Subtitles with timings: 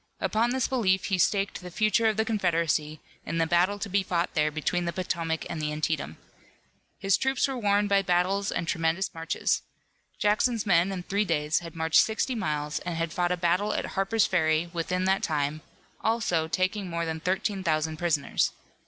[0.19, 4.01] Upon this belief he staked the future of the Confederacy in the battle to be
[4.01, 6.17] fought there between the Potomac and the Antietam.
[6.97, 9.61] His troops were worn by battles and tremendous marches.
[10.17, 13.85] Jackson's men in three days had marched sixty miles, and had fought a battle at
[13.85, 15.61] Harper's Ferry within that time,
[16.03, 18.53] also, taking more than thirteen thousand prisoners.